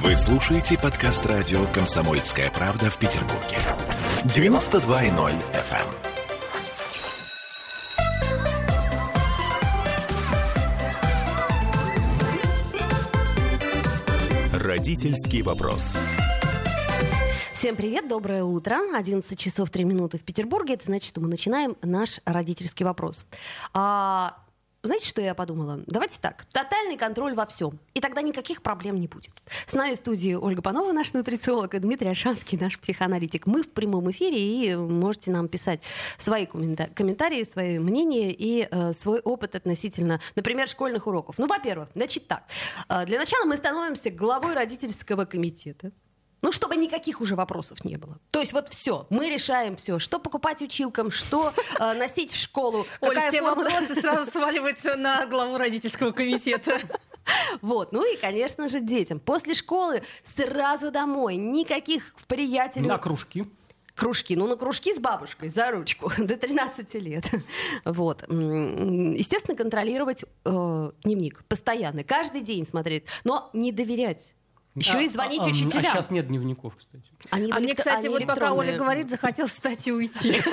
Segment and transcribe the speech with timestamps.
[0.00, 3.58] Вы слушаете подкаст радио «Комсомольская правда» в Петербурге.
[4.24, 5.86] 92.0 FM.
[14.64, 15.82] Родительский вопрос.
[17.52, 18.80] Всем привет, доброе утро.
[18.96, 20.74] 11 часов 3 минуты в Петербурге.
[20.74, 23.26] Это значит, что мы начинаем наш родительский вопрос.
[23.74, 24.38] А,
[24.82, 25.80] знаете, что я подумала?
[25.86, 26.44] Давайте так.
[26.46, 27.78] Тотальный контроль во всем.
[27.94, 29.30] И тогда никаких проблем не будет.
[29.68, 33.46] С нами в студии Ольга Панова, наш нутрициолог, и Дмитрий Ашанский, наш психоаналитик.
[33.46, 35.84] Мы в прямом эфире, и можете нам писать
[36.18, 41.38] свои комментарии, свои мнения и э, свой опыт относительно, например, школьных уроков.
[41.38, 42.42] Ну, во-первых, значит так.
[42.88, 45.92] Э, для начала мы становимся главой родительского комитета.
[46.42, 48.18] Ну, чтобы никаких уже вопросов не было.
[48.30, 52.84] То есть вот все, мы решаем все, что покупать училкам, что э, носить в школу.
[53.00, 53.62] Оль, все форма...
[53.62, 56.80] вопросы сразу сваливаются на главу родительского комитета.
[57.60, 59.20] Вот, ну и, конечно же, детям.
[59.20, 62.88] После школы сразу домой, никаких приятелей.
[62.88, 63.46] На кружки
[63.94, 64.36] кружки.
[64.36, 67.30] Ну, на кружки с бабушкой за ручку до 13 лет.
[67.84, 68.22] Вот.
[68.28, 74.34] Естественно, контролировать э, дневник постоянно, каждый день смотреть, но не доверять
[74.74, 75.78] еще а, и звонить а, учителям.
[75.78, 77.04] А сейчас нет дневников, кстати.
[77.30, 80.34] Они а мне, кстати, вот пока Оля говорит, захотел встать и уйти.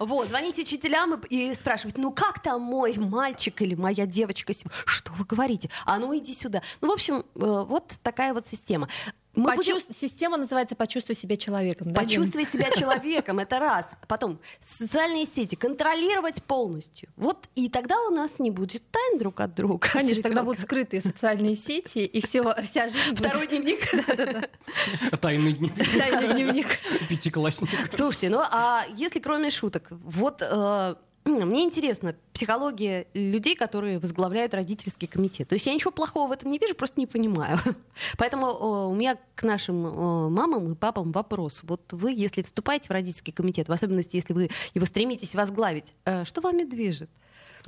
[0.00, 4.52] Вот, звонить учителям и спрашивать, ну как там мой мальчик или моя девочка?
[4.84, 5.70] Что вы говорите?
[5.84, 6.62] А ну иди сюда.
[6.80, 8.88] Ну, в общем, э, вот такая вот система.
[9.34, 9.88] Мы Почувств...
[9.88, 10.00] будем...
[10.00, 11.92] Система называется «Почувствуй себя человеком».
[11.92, 13.90] Да, Почувствуй себя человеком, это раз.
[14.06, 17.08] Потом социальные сети контролировать полностью.
[17.16, 19.88] Вот и тогда у нас не будет тайн друг от друга.
[19.92, 23.16] Конечно, тогда будут скрытые социальные сети, и все, вся жизнь...
[23.16, 23.80] Второй дневник.
[25.20, 25.98] Тайный дневник.
[25.98, 26.66] Тайный дневник.
[27.08, 27.70] Пятиклассник.
[27.92, 30.94] Слушайте, ну а если кроме шуток, вот э,
[31.24, 35.48] мне интересно психология людей, которые возглавляют родительский комитет.
[35.48, 37.58] То есть я ничего плохого в этом не вижу, просто не понимаю.
[38.18, 41.62] Поэтому у меня к нашим мамам и папам вопрос.
[41.64, 46.24] Вот вы, если вступаете в родительский комитет, в особенности, если вы его стремитесь возглавить, э,
[46.24, 47.08] что вами движет?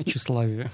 [0.05, 0.71] Тщеславие.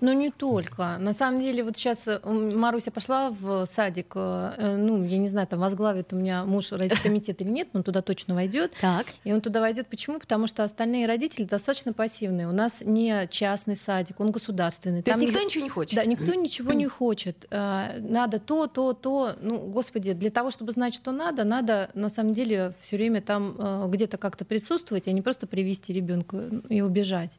[0.00, 0.96] Ну, не только.
[0.98, 5.28] На самом деле, вот сейчас э, Маруся пошла в садик, э, э, ну, я не
[5.28, 6.70] знаю, там возглавит у меня муж
[7.02, 8.74] комитет или нет, но туда точно войдет.
[8.80, 9.06] Так.
[9.24, 9.88] И он туда войдет.
[9.88, 10.18] Почему?
[10.18, 12.48] Потому что остальные родители достаточно пассивные.
[12.48, 15.02] У нас не частный садик, он государственный.
[15.02, 15.94] То там есть никто ничего не хочет?
[15.94, 17.46] Да, никто ничего не хочет.
[17.50, 19.34] Надо то, то, то.
[19.40, 23.90] Ну, господи, для того, чтобы знать, что надо, надо на самом деле все время там
[23.90, 27.38] где-то как-то присутствовать, а не просто привести ребенка и убежать.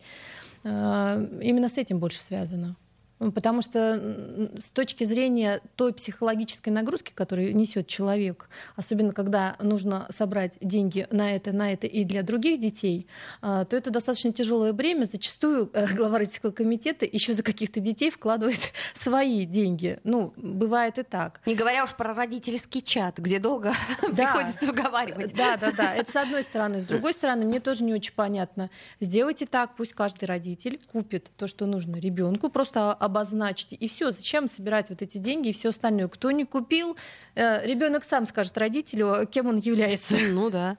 [0.67, 2.75] Э, именно с этим больше связано.
[3.19, 10.57] Потому что с точки зрения той психологической нагрузки, которую несет человек, особенно когда нужно собрать
[10.61, 13.07] деньги на это, на это и для других детей,
[13.41, 15.05] а, то это достаточно тяжелое бремя.
[15.05, 19.99] Зачастую э, глава родительского комитета еще за каких-то детей вкладывает свои деньги.
[20.03, 21.41] Ну, бывает и так.
[21.45, 23.73] Не говоря уж про родительский чат, где долго
[24.11, 24.34] да.
[24.34, 25.35] приходится уговаривать.
[25.35, 25.95] Да, да, да.
[25.95, 26.79] Это с одной стороны.
[26.79, 28.69] С другой стороны, мне тоже не очень понятно.
[28.99, 33.75] Сделайте так, пусть каждый родитель купит то, что нужно ребенку, просто обозначьте.
[33.75, 36.07] И все, зачем собирать вот эти деньги и все остальное?
[36.07, 36.95] Кто не купил,
[37.35, 40.16] э, ребенок сам скажет родителю, кем он является.
[40.29, 40.78] Ну да.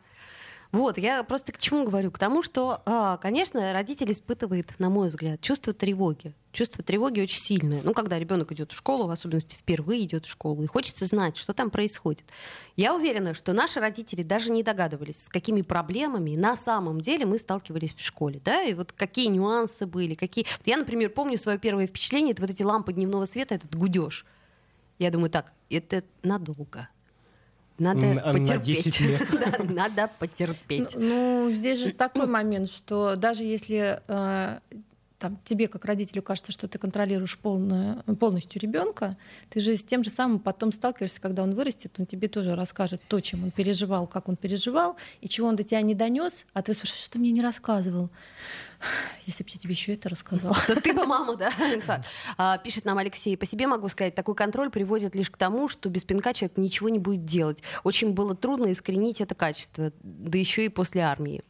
[0.71, 2.11] Вот, я просто к чему говорю?
[2.11, 6.35] К тому, что, а, конечно, родитель испытывает, на мой взгляд, чувство тревоги.
[6.53, 7.81] Чувство тревоги очень сильное.
[7.83, 11.39] Ну, когда ребенок идет в школу, в особенности впервые идет в школу, и хочется знать,
[11.39, 12.27] что там происходит.
[12.77, 17.39] Я уверена, что наши родители даже не догадывались, с какими проблемами на самом деле мы
[17.39, 20.45] сталкивались в школе, да, и вот какие нюансы были, какие.
[20.67, 24.27] Я, например, помню свое первое впечатление, это вот эти лампы дневного света, этот гудеж.
[24.99, 26.89] Я думаю, так, это надолго
[27.79, 28.49] надо на, потерпеть.
[28.49, 29.29] На 10 лет.
[29.33, 30.95] да, надо потерпеть.
[30.95, 34.59] Ну, ну, здесь же такой момент, что даже если э,
[35.19, 39.17] там, тебе, как родителю, кажется, что ты контролируешь полную, полностью ребенка,
[39.51, 43.03] ты же с тем же самым потом сталкиваешься, когда он вырастет, он тебе тоже расскажет
[43.09, 46.63] то, чем он переживал, как он переживал, и чего он до тебя не донес, а
[46.63, 48.11] ты спрашиваешь, что ты мне не рассказывал.
[49.27, 50.57] Если бы я тебе еще это рассказала.
[50.83, 51.51] Ты бы мама, да?
[52.37, 53.37] А, пишет нам Алексей.
[53.37, 56.89] По себе могу сказать, такой контроль приводит лишь к тому, что без пинка человек ничего
[56.89, 57.63] не будет делать.
[57.85, 61.43] Очень было трудно искоренить это качество, да еще и после армии.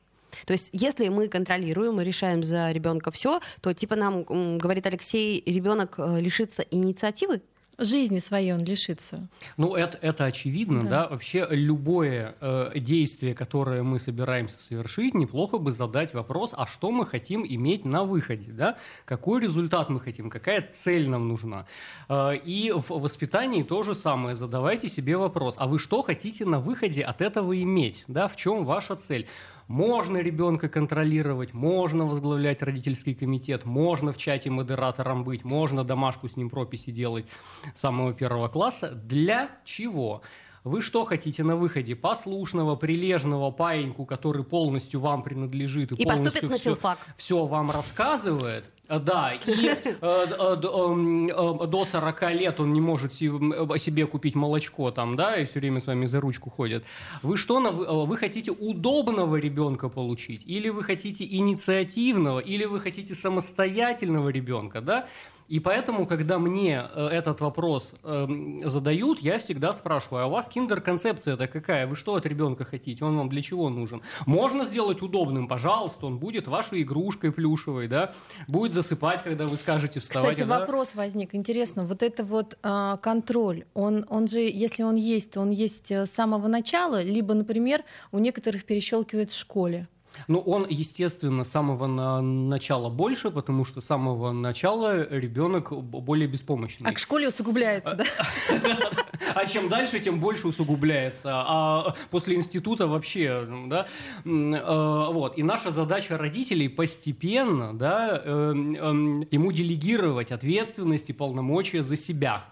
[0.47, 4.25] То есть, если мы контролируем и решаем за ребенка все, то типа нам
[4.59, 7.41] говорит Алексей, ребенок э, лишится инициативы,
[7.79, 9.29] жизни своей он лишится.
[9.57, 10.89] Ну, это, это очевидно, да.
[10.89, 11.09] да?
[11.09, 17.07] Вообще любое э, действие, которое мы собираемся совершить, неплохо бы задать вопрос, а что мы
[17.07, 18.77] хотим иметь на выходе, да?
[19.05, 21.67] Какой результат мы хотим, какая цель нам нужна.
[22.09, 24.35] Э, и в воспитании то же самое.
[24.35, 28.27] Задавайте себе вопрос, а вы что хотите на выходе от этого иметь, да?
[28.27, 29.29] В чем ваша цель?
[29.69, 36.37] Можно ребенка контролировать, можно возглавлять родительский комитет, можно в чате модератором быть, можно домашку с
[36.37, 37.27] ним прописи делать
[37.75, 38.93] с самого первого класса.
[38.93, 40.23] Для чего?
[40.65, 41.95] Вы что хотите на выходе?
[41.95, 47.71] Послушного, прилежного паиньку, который полностью вам принадлежит и, И полностью поступит на все, все вам
[47.71, 48.65] рассказывает?
[48.89, 54.91] Э, Да, и э, э, эм, до 40 лет он не может себе купить молочко
[54.91, 56.85] там, да, и все время с вами за ручку ходит.
[57.23, 60.43] Вы что, вы хотите удобного ребенка получить?
[60.47, 62.41] Или вы хотите инициативного?
[62.41, 65.07] Или вы хотите самостоятельного ребенка, да?
[65.49, 70.49] И поэтому, когда мне э, этот вопрос эм, задают, я всегда спрашиваю, а у вас
[70.49, 71.87] киндер-концепция-то какая?
[71.87, 73.05] Вы что от ребенка хотите?
[73.05, 74.03] Он вам для чего нужен?
[74.27, 78.13] Можно сделать удобным, пожалуйста, он будет вашей игрушкой плюшевой, да?
[78.47, 80.35] Будет засыпать, когда вы скажете вставать.
[80.35, 80.59] Кстати, да?
[80.61, 81.35] вопрос возник.
[81.35, 85.91] Интересно, вот это вот а, контроль, он, он же, если он есть, то он есть
[85.91, 89.89] э, с самого начала, либо, например, у некоторых перещелкивает в школе.
[90.27, 96.27] Ну, он, естественно, с самого на- начала больше, потому что с самого начала ребенок более
[96.27, 96.89] беспомощный.
[96.91, 98.05] А к школе усугубляется, да?
[99.35, 101.31] А чем дальше, тем больше усугубляется.
[101.35, 103.87] А после института вообще, ну, да,
[104.25, 105.37] э, вот.
[105.39, 112.45] И наша задача родителей постепенно, да, эм, эм, ему делегировать ответственность и полномочия за себя.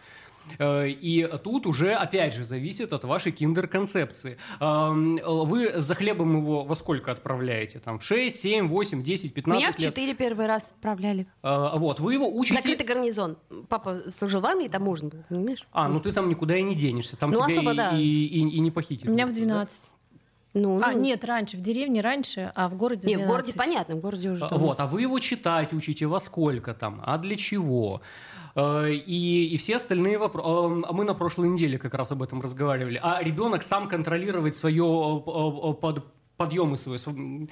[0.58, 4.36] Э, И тут уже, опять же, зависит от вашей киндер-концепции.
[4.60, 7.78] Э, Вы за хлебом его во сколько отправляете?
[7.78, 9.88] Там в 6, 7, 8, 10, 15 Меня в лет?
[9.94, 11.26] 4 первый раз отправляли.
[11.42, 12.58] Э, Вот, вы его учите...
[12.58, 13.36] Закрытый гарнизон.
[13.68, 15.66] Папа служил в армии, там можно было, понимаешь?
[15.72, 17.90] А, ну ты там никуда и не денешься, там Ну, тебя особо, и, да.
[17.96, 19.08] и, и- и не похитят.
[19.08, 19.68] У меня в никто, да?
[20.56, 20.62] 12.
[20.62, 23.52] Ну, А, ну, нет, раньше, в деревне раньше, а в городе в Не, в городе
[23.52, 23.56] 12.
[23.56, 24.44] понятно, в городе уже.
[24.44, 28.00] А, там- Вот, а вы его читать учите во сколько там, а для чего?
[28.54, 30.48] Э, И, и все остальные вопросы.
[30.92, 32.98] Мы на прошлой неделе как раз об этом разговаривали.
[33.02, 34.84] А ребенок сам контролировать свое
[35.26, 36.02] э, под
[36.36, 36.98] подъем и свое,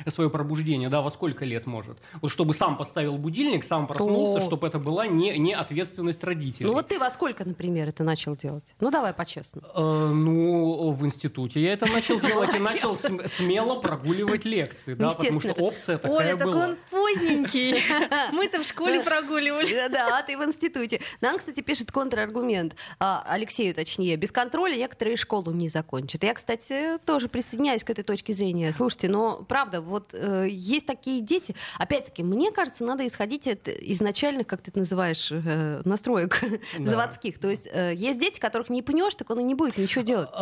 [0.06, 1.98] свое пробуждение, да, во сколько лет может?
[2.20, 4.46] Вот чтобы сам поставил будильник, сам проснулся, О.
[4.46, 6.66] чтобы это была не, не ответственность родителей.
[6.66, 8.64] Ну вот ты во сколько, например, это начал делать?
[8.80, 9.66] Ну давай по-честному.
[9.74, 15.08] Э, Ну, в институте я это начал делать и начал см- смело прогуливать лекции, да,
[15.10, 17.74] потому что опция такая Оля, так он поздненький.
[18.32, 19.74] Мы-то в школе прогуливали.
[19.74, 21.00] Да, Да, а ты в институте.
[21.20, 22.74] Нам, кстати, пишет контраргумент.
[22.98, 24.16] а, Алексею, точнее.
[24.16, 26.22] Без контроля некоторые школу не закончат.
[26.24, 28.73] Я, кстати, тоже присоединяюсь к этой точке зрения.
[28.76, 31.54] Слушайте, но правда, вот э, есть такие дети.
[31.78, 36.40] Опять-таки, мне кажется, надо исходить от изначальных, как ты это называешь, э, настроек
[36.78, 36.84] Да.
[36.84, 37.38] заводских.
[37.38, 40.28] То есть э, есть дети, которых не пнешь, так он и не будет ничего делать.
[40.32, 40.34] Э,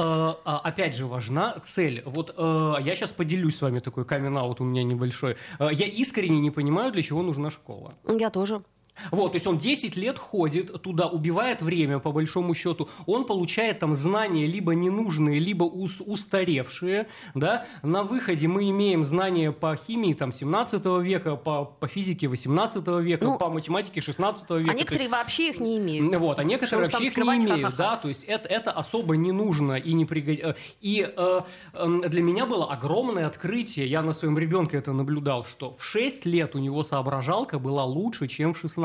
[0.44, 2.02] а, Опять же, важна цель.
[2.06, 5.36] Вот э, я сейчас поделюсь с вами такой камин-аут у меня небольшой.
[5.58, 7.94] Э, Я искренне не понимаю, для чего нужна школа.
[8.08, 8.62] Я тоже.
[9.10, 12.88] Вот, то есть он 10 лет ходит туда, убивает время, по большому счету.
[13.06, 17.66] Он получает там знания либо ненужные, либо ус- устаревшие, да.
[17.82, 23.24] На выходе мы имеем знания по химии там 17 века, по, по физике 18 века,
[23.24, 24.52] Ну, по математике 16 века.
[24.52, 26.14] А То есть- некоторые вообще их не имеют.
[26.16, 27.76] вот, а некоторые вообще их не имеют, ха-ха-ха.
[27.82, 30.56] да, то есть это, это особо не нужно и не пригодится.
[30.80, 31.40] И э,
[31.72, 36.26] э, для меня было огромное открытие, я на своем ребенке это наблюдал, что в 6
[36.26, 38.81] лет у него соображалка была лучше, чем в 16.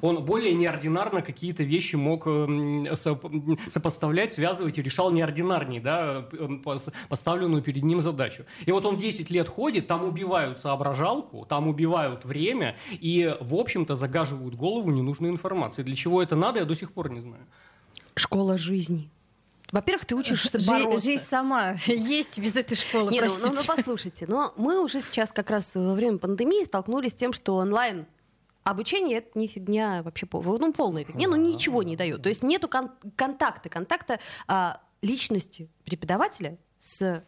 [0.00, 6.36] Он более неординарно какие-то вещи мог эм, соп- сопоставлять, связывать и решал неординарней, да, э,
[6.64, 8.44] пос- поставленную перед ним задачу.
[8.66, 13.94] И вот он 10 лет ходит, там убивают соображалку, там убивают время и, в общем-то,
[13.94, 15.84] загаживают голову ненужной информацией.
[15.84, 17.44] Для чего это надо, я до сих пор не знаю.
[18.14, 19.08] Школа жизни.
[19.70, 21.02] Во-первых, ты учишься Жи- бороться.
[21.02, 23.66] Жизнь сама есть без этой школы, Не, ну, ну, ну, простите.
[23.74, 28.04] послушайте, но мы уже сейчас как раз во время пандемии столкнулись с тем, что онлайн
[28.64, 32.22] обучение это не фигня вообще, ну полная фигня, ну ничего не дает.
[32.22, 37.24] То есть нету кон- контакта, контакта а, личности преподавателя с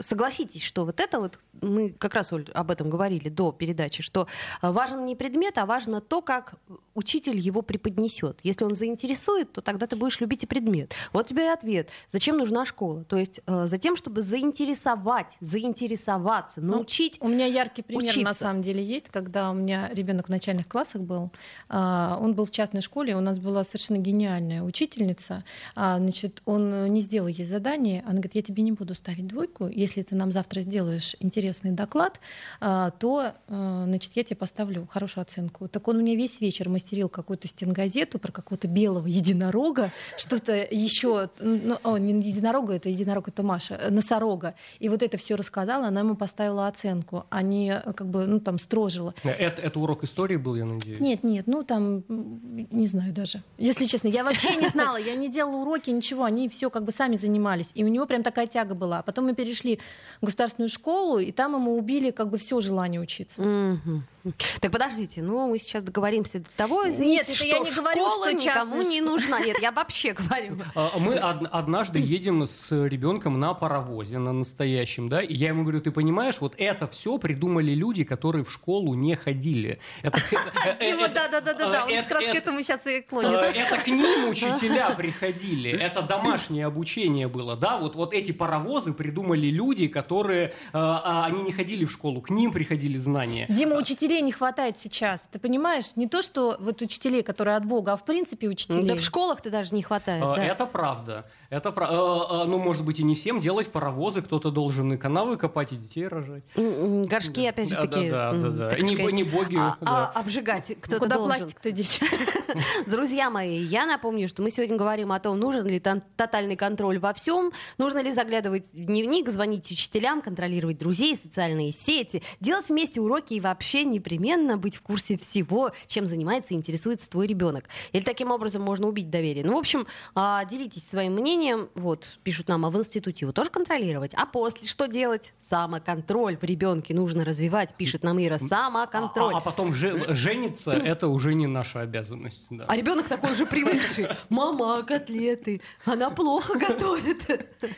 [0.00, 4.26] Согласитесь, что вот это вот, мы как раз, Оль, об этом говорили до передачи, что
[4.60, 6.54] а, важен не предмет, а важно то, как
[6.94, 8.40] учитель его преподнесет.
[8.42, 10.94] Если он заинтересует, то тогда ты будешь любить и предмет.
[11.12, 11.90] Вот тебе и ответ.
[12.10, 13.04] Зачем нужна школа?
[13.04, 17.18] То есть э, за тем, чтобы заинтересовать, заинтересоваться, Ну, научить.
[17.20, 18.34] У меня яркий пример на учиться.
[18.34, 21.30] самом деле есть, когда у меня ребенок в начальных классах был.
[21.68, 25.44] а, Он был в частной школе, у нас была совершенно гениальная учительница.
[25.74, 28.02] А, Значит, он э, не сделал ей задание.
[28.02, 29.68] Она говорит, я тебе не буду ставить двойку.
[29.78, 32.18] Если ты нам завтра сделаешь интересный доклад,
[32.60, 35.68] а, то э, значит, я тебе поставлю хорошую оценку.
[35.68, 41.78] Так он мне весь вечер мастерил какую-то стенгазету про какого-то белого единорога, что-то еще, ну,
[41.84, 44.56] о, не единорога, это единорог, это Маша, э, носорога.
[44.80, 48.40] И вот это все рассказала, она ему поставила оценку, а не э, как бы, ну,
[48.40, 49.14] там, строжила.
[49.22, 50.98] Это, это урок истории был, я надеюсь?
[51.00, 53.44] Нет, нет, ну там не знаю даже.
[53.58, 56.90] Если честно, я вообще не знала, я не делала уроки, ничего, они все как бы
[56.90, 57.70] сами занимались.
[57.74, 59.02] И у него прям такая тяга была.
[59.02, 59.78] Потом мы перешли пришли
[60.20, 63.42] в государственную школу, и там ему убили как бы все желание учиться.
[63.42, 64.04] Мгм.
[64.60, 68.26] Так подождите, ну мы сейчас договоримся до того, извините, Нет, что я не говорю, школа
[68.28, 69.40] что никому не нужна.
[69.40, 70.56] Нет, я вообще говорю.
[70.74, 75.62] А, Мы од- однажды едем с ребенком на паровозе, на настоящем, да, и я ему
[75.62, 79.78] говорю, ты понимаешь, вот это все придумали люди, которые в школу не ходили.
[80.02, 83.30] Это, э, Дима, да-да-да-да, вот э, как раз к это- этому сейчас и Э, клонит.
[83.30, 89.46] Это к ним учителя приходили, это домашнее обучение было, да, вот, вот эти паровозы придумали
[89.48, 93.46] люди, которые, а, они не ходили в школу, к ним приходили знания.
[93.48, 95.22] Дима, учителей не хватает сейчас.
[95.30, 98.84] Ты понимаешь, не то, что вот учителей, которые от Бога, а в принципе учителей.
[98.84, 100.22] Да в школах-то даже не хватает.
[100.22, 100.44] Э, да.
[100.44, 101.24] Это правда.
[101.50, 104.96] Это пра- э, э, ну, может быть, и не всем делать паровозы, кто-то должен и
[104.98, 106.42] канавы копать, и детей рожать.
[106.56, 108.66] М, м, Горшки, опять же Да, таки, да, да, да, да.
[108.68, 110.12] так Не сказать, не боги, а- да.
[110.14, 111.38] а обжигать кто-то Куда должен.
[111.38, 112.00] пластик-то деть?
[112.86, 117.14] Друзья мои, я напомню, что мы сегодня говорим о том, нужен ли тотальный контроль во
[117.14, 123.34] всем, нужно ли заглядывать в дневник, звонить учителям, контролировать друзей, социальные сети, делать вместе уроки
[123.34, 127.64] и вообще непременно быть в курсе всего, чем занимается и интересуется твой ребенок.
[127.92, 129.44] Или таким образом можно убить доверие.
[129.44, 131.68] Ну, в общем, а, делитесь своим мнением.
[131.74, 134.14] Вот, пишут нам, а в институте его тоже контролировать?
[134.14, 135.32] А после что делать?
[135.40, 138.38] Самоконтроль в ребенке нужно развивать, пишет нам Ира.
[138.38, 139.34] Самоконтроль.
[139.34, 142.44] А, а потом же- жениться, это уже не наша обязанность.
[142.50, 142.64] да.
[142.68, 144.06] А ребенок такой уже привыкший.
[144.28, 145.60] Мама, котлеты.
[145.84, 147.22] Она плохо готовит.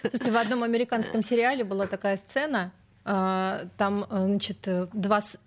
[0.02, 2.72] Слушайте, в одном американском сериале была такая сцена,
[3.04, 5.38] а, там, а, значит, э, два с-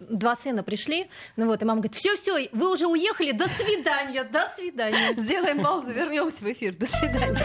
[0.00, 4.24] Два сына пришли, ну вот, и мама говорит, все, все, вы уже уехали, до свидания,
[4.24, 5.14] до свидания.
[5.16, 6.74] Сделаем паузу, вернемся в эфир.
[6.74, 7.40] До свидания.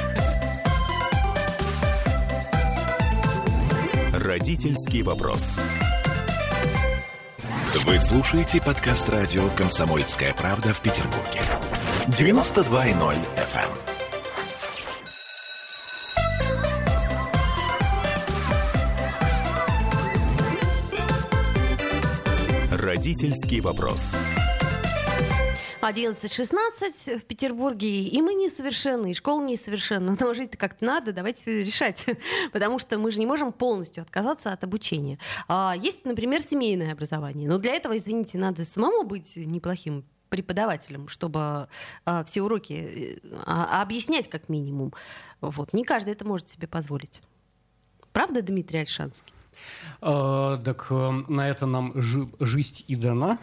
[4.14, 5.42] Родительский вопрос.
[7.86, 11.42] Вы слушаете подкаст радио «Комсомольская правда» в Петербурге.
[12.08, 13.99] 92.0 FM.
[23.00, 24.02] Родительский вопрос.
[25.82, 30.18] 11.16 в Петербурге, и мы несовершенны, и школа несовершенна.
[30.20, 32.06] Но жить-то как-то надо, давайте решать.
[32.52, 35.18] Потому что мы же не можем полностью отказаться от обучения.
[35.48, 37.48] А, есть, например, семейное образование.
[37.48, 41.70] Но для этого, извините, надо самому быть неплохим преподавателем, чтобы
[42.04, 44.94] а, все уроки э, а, объяснять как минимум.
[45.40, 45.72] Вот.
[45.72, 47.22] Не каждый это может себе позволить.
[48.12, 49.34] Правда, Дмитрий Альшанский?
[50.02, 53.38] Э, Так э, на это нам жи- жизнь и дана.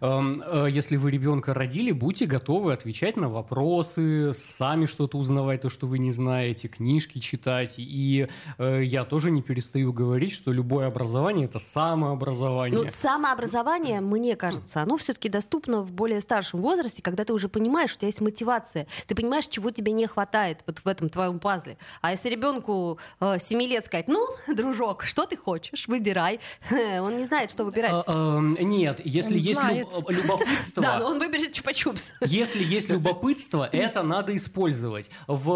[0.00, 5.68] Эм, э, Если вы ребенка родили, будьте готовы отвечать на вопросы, сами что-то узнавать, то,
[5.70, 7.74] что вы не знаете, книжки читать.
[7.78, 12.82] И я тоже не перестаю говорить, что любое образование– это самообразование.
[12.82, 17.94] Ну, самообразование, мне кажется, оно все-таки доступно в более старшем возрасте, когда ты уже понимаешь,
[17.94, 21.76] у тебя есть мотивация, ты понимаешь, чего тебе не хватает вот в этом твоем пазле.
[22.00, 27.24] А если ребенку э, 7 лет сказать, ну, дружок, что ты хочешь, выбирай, он не
[27.24, 28.04] знает, что выбирать.
[28.06, 29.60] Э, эм, Нет, если Он есть
[30.08, 30.82] любопытство...
[30.82, 32.12] Да, но он выберет чупа-чупс.
[32.26, 35.10] Если есть любопытство, это надо использовать.
[35.26, 35.48] В,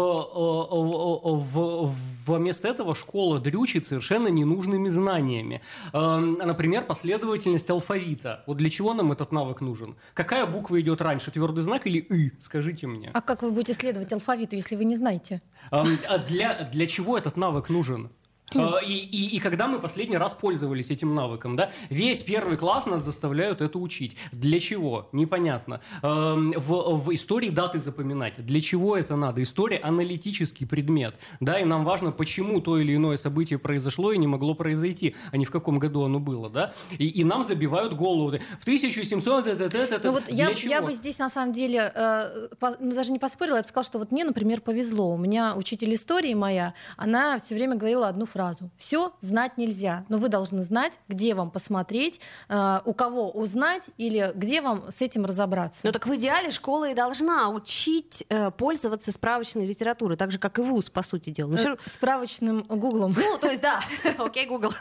[1.55, 5.61] э, вместо этого школа дрючит совершенно ненужными знаниями.
[5.93, 8.43] Эм, Например, последовательность алфавита.
[8.47, 9.95] Вот для чего нам этот навык нужен?
[10.13, 12.31] Какая буква идет раньше, твердый знак или «ы»?
[12.39, 13.11] Скажите мне.
[13.13, 15.41] А как вы будете следовать алфавиту, если вы не знаете?
[15.71, 18.09] Эм, а Для, для чего этот навык нужен?
[18.55, 22.85] Э, И, и, и когда мы последний раз пользовались этим навыком, да, весь первый класс
[22.85, 24.15] нас заставляют это учить.
[24.31, 25.07] Для чего?
[25.11, 25.81] Непонятно.
[26.01, 28.33] Эм, В, в истории даты запоминать.
[28.45, 29.41] Для чего это надо?
[29.41, 34.27] История аналитический предмет, да, и нам важно, почему то или иное событие произошло и не
[34.27, 36.73] могло произойти, а не в каком году оно было, да.
[36.97, 38.31] И, и нам забивают голову.
[38.59, 40.71] В 1700 это, Ну вот я, чего?
[40.71, 43.85] я бы здесь на самом деле э, по- ну, даже не поспорила, я бы сказала,
[43.85, 45.13] что вот мне, например, повезло.
[45.13, 48.38] У меня учитель истории моя, она все время говорила одну фразу.
[48.77, 52.19] Все знать нельзя, но вы должны знать, где вам посмотреть,
[52.49, 55.81] э, у кого узнать или где вам с этим разобраться.
[55.83, 60.59] Ну так в идеале школа и должна учить э, пользоваться справочной литературой, так же, как
[60.59, 61.51] и вуз, по сути дела.
[61.51, 63.15] Но всё Э, Справочным гуглом.
[63.17, 63.81] Ну, то есть, да,
[64.17, 64.73] окей, Google.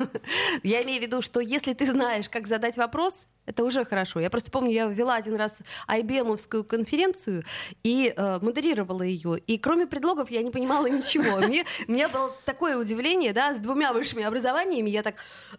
[0.62, 4.20] Я имею в виду, что если ты знаешь, как задать вопрос, это уже хорошо.
[4.20, 7.44] Я просто помню, я вела один раз IBM-овскую конференцию
[7.82, 9.38] и э, модерировала ее.
[9.38, 11.38] И кроме предлогов я не понимала ничего.
[11.38, 14.90] Мне, у меня было такое удивление, да, с двумя высшими образованиями.
[14.90, 15.16] Я так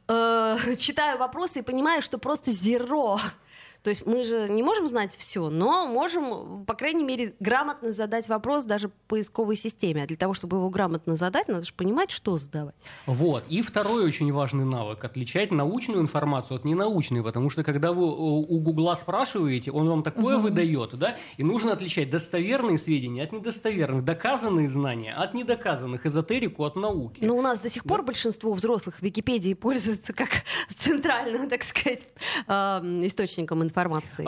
[0.08, 3.19] э, читаю вопросы и понимаю, что просто зеро.
[3.84, 8.28] То есть мы же не можем знать все, но можем, по крайней мере, грамотно задать
[8.28, 10.04] вопрос даже поисковой системе.
[10.04, 12.76] А для того, чтобы его грамотно задать, надо же понимать, что задавать.
[13.06, 13.46] Вот.
[13.48, 18.60] И второй очень важный навык– отличать научную информацию от ненаучной, потому что когда вы у
[18.60, 20.44] Гугла спрашиваете, он вам такое угу.
[20.44, 26.76] выдает, да, и нужно отличать достоверные сведения от недостоверных, доказанные знания от недоказанных, эзотерику от
[26.76, 27.24] науки.
[27.24, 28.08] Но у нас до сих пор да.
[28.08, 30.30] большинство взрослых в Википедии пользуются как
[30.76, 32.08] центральным, так сказать,
[32.48, 33.69] источником информации.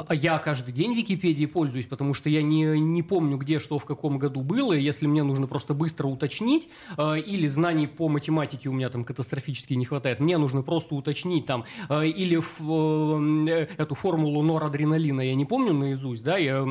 [0.08, 3.86] А я каждый день Википедией пользуюсь, потому что я не, не помню, где что в
[3.86, 8.70] каком году было, и если мне нужно просто быстро уточнить, э, или знаний по математике
[8.70, 13.68] у меня там катастрофически не хватает, мне нужно просто уточнить там, э, или в, э,
[13.78, 16.66] эту формулу норадреналина я не помню наизусть, да, я,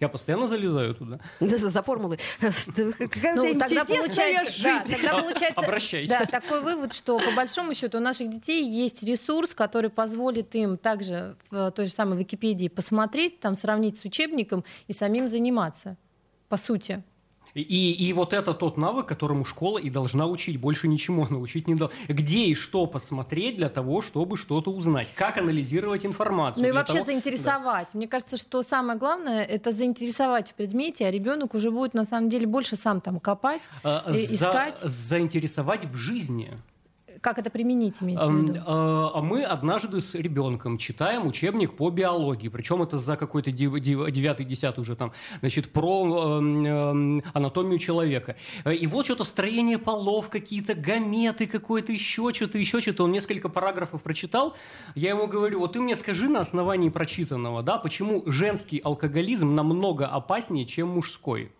[0.00, 1.20] я постоянно залезаю туда.
[1.40, 2.18] За, за формулы.
[2.40, 6.08] Ну, тогда получается, да, тогда получается Обращайтесь.
[6.08, 10.76] Да, такой вывод, что по большому счету у наших детей есть ресурс, который позволит им
[10.76, 15.96] также в той же самой Википедии посмотреть, там сравнить с учебником и самим заниматься,
[16.48, 17.02] по сути.
[17.54, 20.58] И, и вот это тот навык, которому школа и должна учить.
[20.58, 21.94] Больше ничему научить не должна.
[22.08, 25.08] Где и что посмотреть для того, чтобы что-то узнать.
[25.14, 26.62] Как анализировать информацию.
[26.62, 27.06] Ну и вообще того...
[27.06, 27.88] заинтересовать.
[27.92, 27.98] Да.
[27.98, 32.30] Мне кажется, что самое главное это заинтересовать в предмете, а ребенок уже будет на самом
[32.30, 34.78] деле больше сам там копать, а, искать.
[34.78, 36.52] За, заинтересовать в жизни.
[37.22, 38.58] Как это применить, имеете в виду?
[38.66, 44.44] А, а мы однажды с ребенком читаем учебник по биологии, причем это за какой-то девятый,
[44.44, 46.38] десятый уже там, значит, про
[47.32, 48.34] анатомию человека.
[48.66, 53.04] И вот что-то строение полов, какие-то гаметы, какое-то еще что-то, еще что-то.
[53.04, 54.56] Он несколько параграфов прочитал.
[54.96, 60.08] Я ему говорю, вот ты мне скажи на основании прочитанного, да, почему женский алкоголизм намного
[60.08, 61.52] опаснее, чем мужской.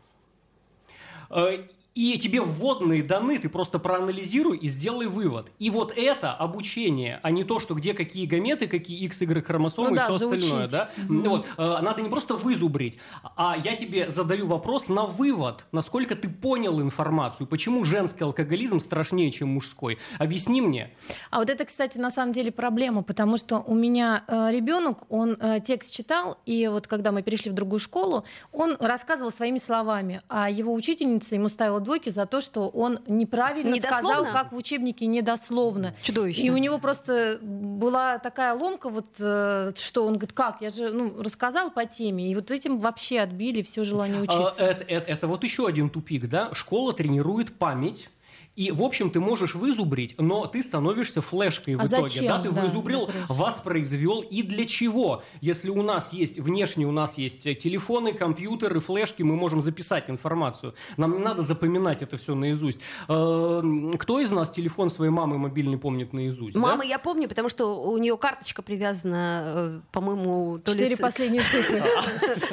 [1.94, 5.50] И тебе вводные даны, ты просто проанализируй и сделай вывод.
[5.58, 9.90] И вот это обучение, а не то, что где какие гаметы, какие X, Y хромосомы
[9.90, 10.44] ну, и да, все заучить.
[10.44, 10.68] остальное.
[10.68, 10.90] Да?
[10.96, 11.28] Mm-hmm.
[11.28, 12.96] Вот, э, надо не просто вызубрить,
[13.36, 19.30] а я тебе задаю вопрос на вывод, насколько ты понял информацию, почему женский алкоголизм страшнее,
[19.30, 19.98] чем мужской.
[20.18, 20.94] Объясни мне.
[21.30, 25.36] А вот это, кстати, на самом деле проблема, потому что у меня э, ребенок, он
[25.38, 30.22] э, текст читал, и вот когда мы перешли в другую школу, он рассказывал своими словами,
[30.28, 35.06] а его учительница ему ставила двойки за то, что он неправильно сказал, как в учебнике
[35.06, 35.94] недословно.
[36.02, 36.42] Чудовищно.
[36.42, 40.90] И у него просто была такая ломка, вот, э, что он говорит, как, я же
[40.90, 44.64] ну, рассказал по теме, и вот этим вообще отбили все желание а, учиться.
[44.64, 46.50] А, это, это, это вот еще один тупик, да?
[46.54, 48.08] Школа тренирует память
[48.54, 52.08] и, в общем, ты можешь вызубрить, но ты становишься флешкой в а итоге.
[52.08, 52.26] Зачем?
[52.26, 54.20] Да, ты да, вызубрил, воспроизвел.
[54.20, 55.22] И для чего?
[55.40, 60.74] Если у нас есть, внешне у нас есть телефоны, компьютеры, флешки, мы можем записать информацию.
[60.98, 62.80] Нам не надо запоминать это все наизусть.
[63.08, 63.62] Э,
[63.98, 66.54] кто из нас телефон своей мамы мобильный помнит наизусть?
[66.54, 66.84] Мама да?
[66.84, 71.82] я помню, потому что у нее карточка привязана, э, по-моему, то Четыре последние цифры.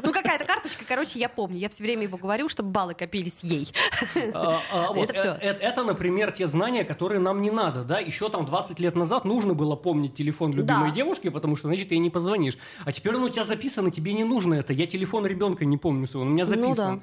[0.01, 1.57] Ну, какая-то карточка, короче, я помню.
[1.57, 3.67] Я все время его говорю, чтобы баллы копились ей.
[4.33, 5.37] А, а, это все.
[5.41, 9.25] Э, это например, те знания, которые нам не надо, да, еще там 20 лет назад
[9.25, 10.95] нужно было помнить телефон любимой да.
[10.95, 12.57] девушки, потому что, значит, ей не позвонишь.
[12.85, 14.73] А теперь он у тебя записан, и тебе не нужно это.
[14.73, 16.67] Я телефон ребенка не помню свой, он у меня записан.
[16.67, 16.99] Ну, да.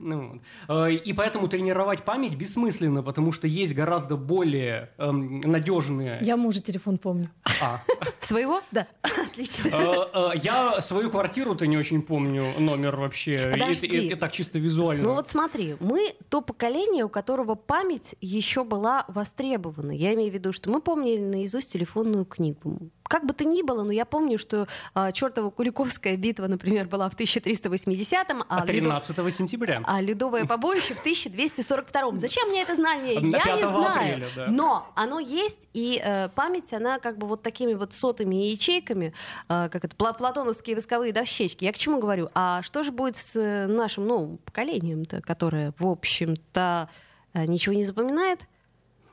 [0.00, 0.86] Ну, вот.
[0.88, 6.18] Э, и поэтому тренировать память бессмысленно, потому что есть гораздо более эм, надежные...
[6.22, 7.28] Я мужа телефон помню.
[7.62, 7.80] А.
[8.20, 8.62] Своего?
[8.70, 8.86] Да.
[9.02, 9.68] Отлично.
[9.68, 13.50] Э, э, я свою квартиру-то не очень помню номер вообще.
[13.52, 13.86] Подожди.
[13.86, 15.04] И, так чисто визуально.
[15.04, 19.92] Ну вот смотри, мы то поколение, у которого память еще была востребована.
[19.92, 23.82] Я имею в виду, что мы помнили наизусть телефонную книгу как бы то ни было,
[23.82, 28.44] но я помню, что а, чертова Куликовская битва, например, была в 1380-м.
[28.48, 29.30] А, 13 Ледо...
[29.32, 29.82] сентября.
[29.84, 32.20] А Ледовое побоище в 1242-м.
[32.20, 33.14] Зачем мне это знание?
[33.14, 33.30] Я не
[33.66, 34.14] знаю.
[34.14, 34.46] Апреля, да.
[34.46, 39.12] Но оно есть, и э, память, она как бы вот такими вот сотыми ячейками,
[39.48, 41.64] э, как это, платоновские восковые дощечки.
[41.64, 42.30] Я к чему говорю?
[42.34, 46.88] А что же будет с э, нашим новым поколением-то, которое, в общем-то,
[47.34, 48.46] ничего не запоминает?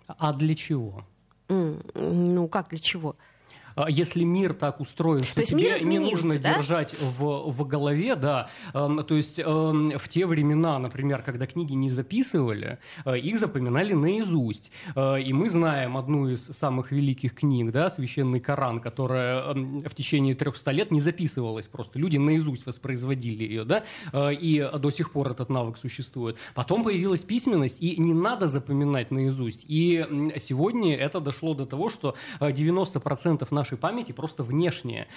[0.08, 1.04] А для чего?
[1.50, 3.16] Ну, как для чего?
[3.78, 6.56] А если мир так устроен, что тебе не нужно да?
[6.56, 11.74] держать в, в голове, да, э, то есть э, в те времена, например, когда книги
[11.74, 14.72] не записывали, э, их запоминали наизусть.
[14.96, 19.54] Э, и мы знаем одну из самых великих книг, да, Священный Коран, которая э,
[19.88, 22.00] в течение 300 лет не записывалась просто.
[22.00, 26.38] Люди наизусть воспроизводили ее, да, э, и до сих пор этот навык существует.
[26.56, 29.66] Потом появилась письменность, и не надо запоминать наизусть.
[29.68, 30.04] И
[30.40, 35.08] сегодня это дошло до того, что 90% наших нашей памяти просто внешнее.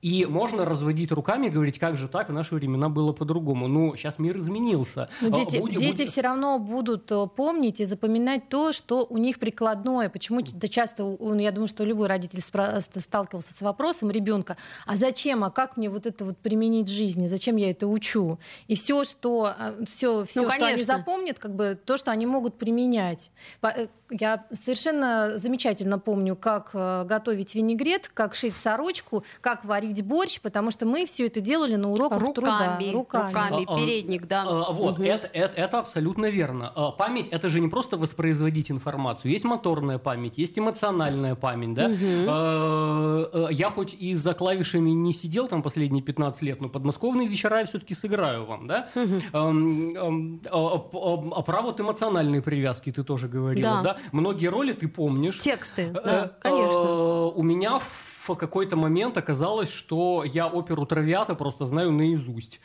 [0.00, 3.66] И можно разводить руками и говорить, как же так, в наши времена было по-другому.
[3.66, 5.08] Ну, сейчас мир изменился.
[5.20, 9.04] Но А, дети, будь- дети будь- все равно будут э, помнить и запоминать то, что
[9.10, 10.08] у них прикладное.
[10.08, 14.56] Почему да часто, у- я думаю, что любой родитель спра- сталкивался с вопросом ребенка,
[14.86, 18.38] а зачем, а как мне вот это вот применить в жизни, зачем я это учу?
[18.68, 19.52] И все, что,
[19.86, 23.30] все, все что они запомнят, как бы то, что они могут применять.
[23.62, 30.40] Э, Я совершенно замечательно помню, как э, готовить винегрет, как шить сорочку, как варить борщ,
[30.40, 32.76] потому что мы все это делали на уроках труда.
[32.78, 34.44] Руками, руками, А, а, передник, да.
[34.46, 35.06] А, Вот, Мгм.
[35.08, 36.72] это, это, это абсолютно верно.
[36.74, 39.30] А, Память это же не просто воспроизводить информацию.
[39.32, 41.74] Есть моторная память, есть эмоциональная память.
[41.74, 41.90] Да?
[42.28, 47.60] А, Я хоть и за клавишами не сидел там последние 15 лет, но подмосковные вечера
[47.60, 48.66] я все-таки сыграю вам.
[48.66, 48.88] Да?
[49.32, 53.80] Ам, а, про вот эмоциональные привязки ты тоже говорила.
[53.82, 53.82] Да.
[53.82, 53.96] Да?
[54.12, 55.38] Многие роли ты помнишь.
[55.38, 56.84] Тексты, Э, да, конечно.
[56.84, 62.60] э, У меня в какой-то момент оказалось, что я оперу Травиата просто знаю наизусть.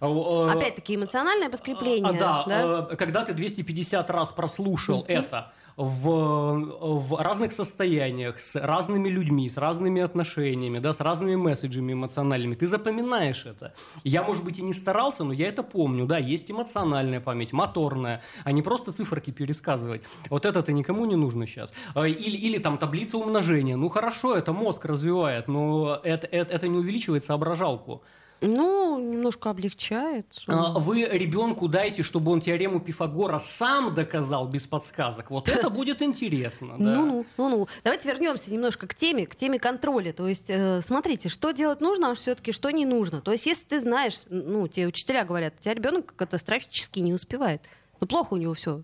[0.00, 2.10] Э, э, Опять-таки эмоциональное подкрепление.
[2.10, 2.88] а, да, да?
[2.90, 9.56] э, когда ты 250 раз прослушал это в, в разных состояниях, с разными людьми, с
[9.56, 13.74] разными отношениями, да, с разными месседжами эмоциональными, ты запоминаешь это.
[14.04, 18.22] Я, может быть, и не старался, но я это помню, да, есть эмоциональная память, моторная,
[18.44, 20.02] а не просто циферки пересказывать.
[20.30, 21.72] Вот это-то никому не нужно сейчас.
[21.94, 23.76] Э, Или, или там таблица умножения.
[23.76, 28.02] Ну хорошо, это мозг развивает, но это, это, это не увеличивает соображалку.
[28.42, 30.26] Ну, немножко облегчает.
[30.48, 35.30] А, Вы ребенку дайте, чтобы он теорему Пифагора сам доказал без подсказок.
[35.30, 36.76] Вот это будет интересно.
[36.78, 36.96] да.
[36.96, 37.68] Ну-ну, ну-ну.
[37.84, 40.12] Давайте вернемся немножко к теме, к теме контроля.
[40.12, 43.20] То есть, э, смотрите, что делать нужно, а все-таки что не нужно.
[43.20, 47.62] То есть, если ты знаешь, ну, тебе учителя говорят, у тебя ребенок катастрофически не успевает.
[48.00, 48.82] Ну, плохо у него все.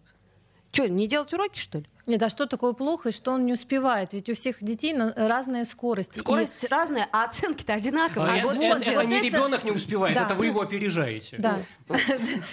[0.70, 1.86] Что, не делать уроки, что ли?
[2.08, 4.14] Нет, а что такое плохо и что он не успевает?
[4.14, 6.16] Ведь у всех детей на- разная скорость.
[6.16, 8.40] И- Скорость разная, а оценки-то одинаковые.
[8.42, 10.24] А вот это, что это- не это- ребенок не успевает, Да.
[10.24, 11.36] это вы его опережаете.
[11.38, 11.58] Да.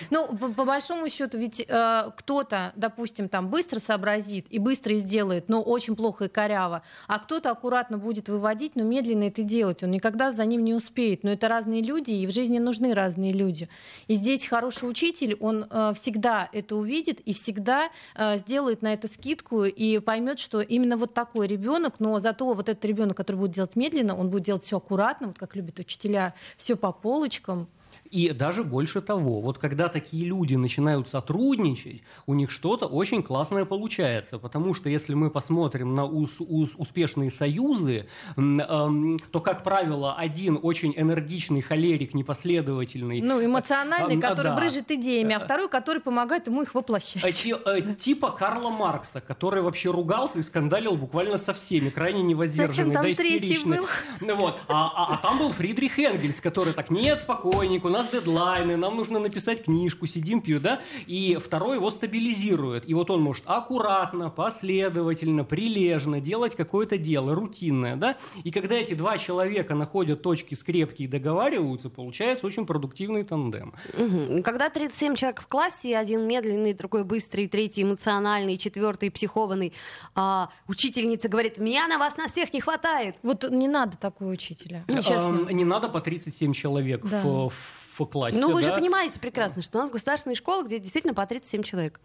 [0.09, 5.47] Ну, по, по большому счету, ведь э, кто-то, допустим, там быстро сообразит и быстро сделает,
[5.49, 9.83] но очень плохо и коряво, а кто-то аккуратно будет выводить, но медленно это делать.
[9.83, 11.23] Он никогда за ним не успеет.
[11.23, 13.69] Но это разные люди, и в жизни нужны разные люди.
[14.07, 19.07] И здесь хороший учитель, он э, всегда это увидит и всегда э, сделает на это
[19.07, 23.51] скидку и поймет, что именно вот такой ребенок, но зато вот этот ребенок, который будет
[23.51, 27.67] делать медленно, он будет делать все аккуратно, вот как любят учителя, все по полочкам.
[28.11, 33.65] И даже больше того, вот когда такие люди начинают сотрудничать, у них что-то очень классное
[33.65, 34.37] получается.
[34.37, 40.59] Потому что если мы посмотрим на ус- ус- успешные союзы, эм, то, как правило, один
[40.61, 44.55] очень энергичный холерик, непоследовательный, Ну, эмоциональный, А, а, который да.
[44.55, 47.35] брыжет идеями, а второй, который помогает ему их воплощать.
[47.35, 52.67] ти- э, типа Карла Маркса, который вообще ругался и скандалил буквально со всеми, крайне невоздержанный,
[52.67, 53.77] Зачем там да, истеричный.
[53.79, 54.35] был?
[54.35, 54.55] Вот.
[54.67, 58.95] А, а- а там был Фридрих Энгельс, который так, нет, спокойник, у нас дедлайны, нам
[58.97, 62.87] нужно написать книжку, сидим, пью, да, и второй его стабилизирует.
[62.89, 68.93] И вот он может аккуратно, последовательно, прилежно делать какое-то дело, рутинное, да, и когда эти
[68.93, 73.73] два человека находят точки скрепки и договариваются, получается очень продуктивный тандем.
[73.97, 74.43] Мгм.
[74.43, 79.73] Когда 37 человек в классе, один медленный, другой быстрый, третий эмоциональный, четвертый психованный,
[80.15, 83.15] а учительница говорит, меня на вас на всех не хватает.
[83.23, 85.45] Вот не надо такого учителя, честно.
[85.49, 87.21] Эм, Не надо по 37 человек Да.
[87.23, 88.37] в, в классе.
[88.37, 88.75] Ну, вы же да.
[88.75, 92.01] понимаете прекрасно, что у нас государственная школа, где действительно по 37 человек.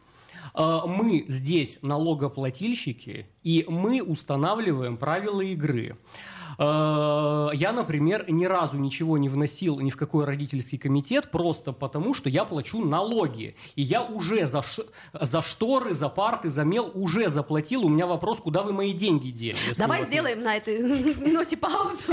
[0.55, 5.97] А, Мы здесь налогоплательщики, и мы устанавливаем правила игры.
[6.59, 12.15] А, Я, например, ни разу ничего не вносил ни в какой родительский комитет, просто потому,
[12.15, 13.55] что я плачу налоги.
[13.77, 17.85] И я уже за, ш- за шторы, за парты, за мел уже заплатил.
[17.85, 19.57] У меня вопрос, куда вы мои деньги дели?
[19.77, 20.09] Давай нет?
[20.09, 20.83] сделаем на этой
[21.33, 22.13] ноте паузу.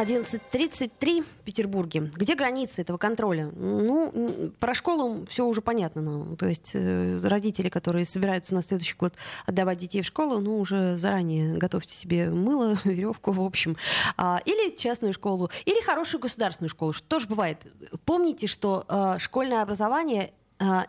[0.00, 2.10] 11.33 в Петербурге.
[2.14, 3.50] Где границы этого контроля?
[3.54, 6.36] Ну, про школу все уже понятно нам.
[6.36, 10.96] То есть э, родители, которые собираются на следующий год отдавать детей в школу, ну, уже
[10.96, 13.76] заранее готовьте себе мыло, веревку, в общем.
[14.16, 17.58] А, или частную школу, или хорошую государственную школу, что тоже бывает.
[18.06, 20.32] Помните, что э, школьное образование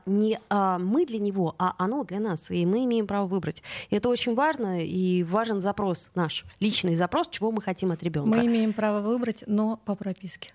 [0.05, 3.63] не а, мы для него, а оно для нас, и мы имеем право выбрать.
[3.89, 8.29] И это очень важно, и важен запрос наш, личный запрос, чего мы хотим от ребенка.
[8.37, 10.53] Мы имеем право выбрать, но по прописке.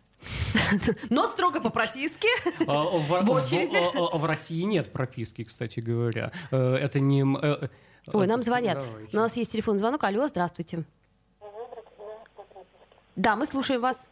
[1.11, 2.29] Но строго по прописке.
[2.67, 3.77] А, В, В очереди.
[3.77, 6.33] в- а, в России нет прописки, кстати говоря.
[6.51, 7.21] Э, Это не...
[7.21, 7.69] м, э,
[8.13, 8.83] Ой, э, нам звонят.
[9.13, 10.03] У нас есть телефон звонок.
[10.05, 10.85] Алло, здравствуйте.
[13.15, 14.07] Да, мы слушаем вас.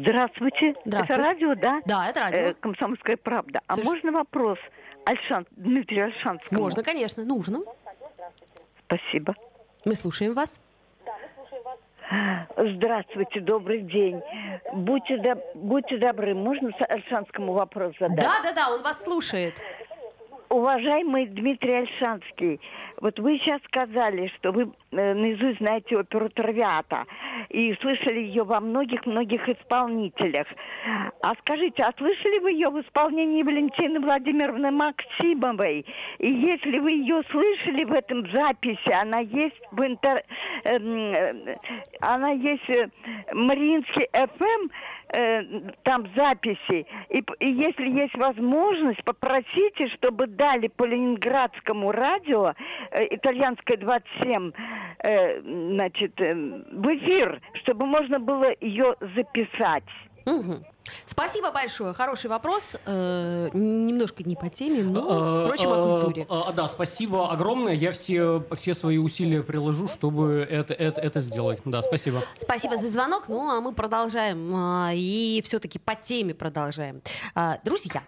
[0.00, 0.74] Здравствуйте.
[0.84, 1.12] Здравствуйте.
[1.20, 1.80] Это радио, да?
[1.86, 2.38] Да, это радио.
[2.38, 3.60] Э, Комсомольская правда.
[3.66, 4.58] А Слыш- можно вопрос
[5.06, 6.62] Альшан, Дмитрию Альшанскому?
[6.62, 7.60] Можно, конечно, нужно.
[8.86, 9.34] Спасибо.
[9.84, 10.60] Мы слушаем вас.
[12.56, 14.20] Здравствуйте, добрый день.
[14.72, 18.20] Будьте, доб- будьте добры, можно Альшанскому вопрос задать?
[18.20, 19.54] Да, да, да, он вас слушает.
[20.48, 22.60] Уважаемый Дмитрий Альшанский,
[23.00, 27.04] вот вы сейчас сказали, что вы э, наизусть знаете оперу «Травиата»
[27.48, 30.46] и слышали ее во многих-многих исполнителях.
[31.22, 35.84] А скажите, а слышали вы ее в исполнении Валентины Владимировны Максимовой?
[36.18, 40.22] И если вы ее слышали в этом записи, она есть в интер...
[40.64, 41.56] эм, э,
[42.00, 42.88] она есть э,
[43.32, 44.68] Мариинский ФМ,
[45.12, 45.42] э,
[45.82, 46.86] там записи.
[47.10, 52.54] И, и если есть возможность, попросите, чтобы дали по ленинградскому радио,
[52.90, 54.52] э, итальянское 27,
[54.98, 59.84] э, значит, э, в эфир, чтобы можно было ее записать.
[60.26, 60.64] Мгм.
[61.06, 61.92] Спасибо большое.
[61.94, 62.76] Хороший вопрос.
[62.86, 66.26] Э, немножко не по теме, но, Э, впрочем, о культуре.
[66.28, 67.72] э, э, Да, спасибо огромное.
[67.74, 71.60] Я все, все свои усилия приложу, чтобы это, это, это сделать.
[71.64, 72.22] Да, спасибо.
[72.38, 73.24] Спасибо за звонок.
[73.28, 74.52] Ну, а мы продолжаем.
[74.54, 77.02] а, И все-таки по теме продолжаем.
[77.34, 78.02] А, Друзья,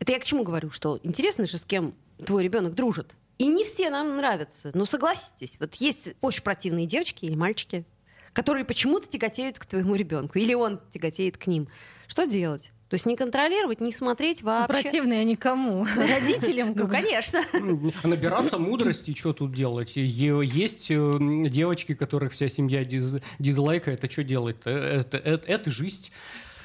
[0.00, 0.70] это я к чему говорю?
[0.70, 3.14] Что интересно же, с кем твой ребенок дружит.
[3.38, 4.70] И не все нам нравятся.
[4.72, 5.56] Ну, согласитесь.
[5.60, 7.84] Вот есть очень противные девочки или мальчики,
[8.36, 10.38] которые почему-то тяготеют к твоему ребенку.
[10.38, 11.68] Или он тяготеет к ним.
[12.06, 12.70] Что делать?
[12.90, 14.82] То есть не контролировать, не смотреть вообще.
[14.82, 15.86] Противные они кому?
[15.96, 16.74] Родителям?
[16.76, 17.40] Ну, конечно.
[17.54, 19.92] М, Набираться мудрости, что тут делать?
[19.96, 21.18] Есть э,
[21.48, 24.56] девочки, которых вся семья диз- дизлайкает, а что делать?
[24.66, 26.10] Это, это, это жизнь.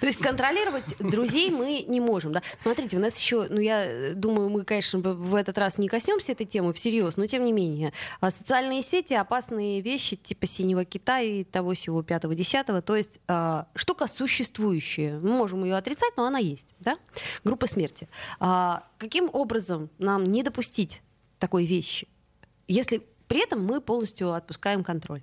[0.01, 2.33] То есть контролировать друзей мы не можем.
[2.33, 2.41] Да?
[2.57, 6.31] Смотрите, у нас еще, ну я э, думаю, мы, конечно, в этот раз не коснемся
[6.31, 7.93] этой темы всерьез, но тем не менее.
[8.19, 12.81] А Социальные сети опасные вещи типа синего кита и того всего пятого десятого.
[12.81, 15.19] То есть а, штука существующая.
[15.19, 16.73] Мы можем ее отрицать, но она есть.
[16.79, 16.97] Да?
[17.43, 18.09] Группа смерти.
[18.39, 21.03] А, каким образом нам не допустить
[21.37, 22.07] такой вещи,
[22.67, 25.21] если при этом мы полностью отпускаем контроль?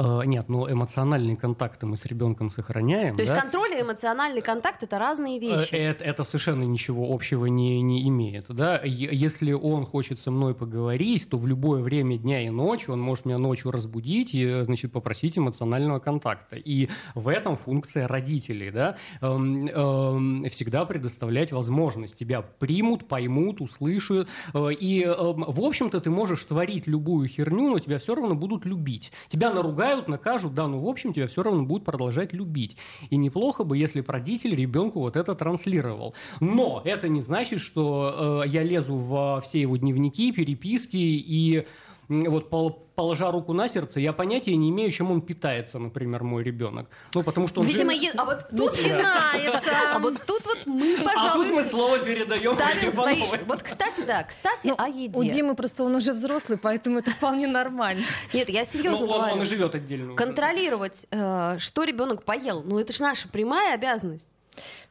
[0.00, 3.16] Э, Нет, но эмоциональные контакты мы с ребенком сохраняем.
[3.16, 3.40] То есть да?
[3.40, 5.74] контроль и эмоциональный контакт это разные Э, вещи.
[5.74, 8.46] Это, это совершенно ничего общего не, не имеет.
[8.48, 8.80] Да?
[8.84, 13.26] Если он хочет со мной поговорить, то в любое время дня и ночи он может
[13.26, 16.56] меня ночью разбудить и э, значит, попросить эмоционального контакта.
[16.56, 18.70] И в этом функция родителей.
[18.70, 18.96] Да?
[19.20, 22.16] Эм, эм, всегда предоставлять возможность.
[22.16, 24.28] Тебя примут, поймут, услышат.
[24.54, 28.64] Э, И, эм, в общем-то, ты можешь творить любую херню, но тебя все равно будут
[28.64, 29.12] любить.
[29.28, 32.76] Тебя наругают, накажут, да, но в общем тебя все равно будут продолжать любить.
[33.10, 36.14] И неплохо бы, если бы родитель ребенку вот это транслировал.
[36.40, 41.66] Но это не значит, что э, я лезу во все его дневники, переписки и
[42.10, 46.42] вот пол- положа руку на сердце, я понятия не имею, чем он питается, например, мой
[46.42, 46.88] ребенок.
[47.14, 47.66] Ну, потому что он...
[47.68, 49.70] Видимо, жив- е- а вот тут Начинается.
[49.94, 53.22] А вот тут вот мы, А тут пожалуй, мы слово передаем свои...
[53.46, 55.30] Вот, кстати, да, кстати, Ну, о У еде.
[55.34, 58.04] Димы просто он уже взрослый, поэтому это вполне нормально.
[58.34, 59.42] Нет, я Ну, серьезно он, он говорю.
[59.42, 60.14] и живет отдельно.
[60.16, 64.26] Контролировать, э, что ребенок поел, ну это же наша прямая обязанность.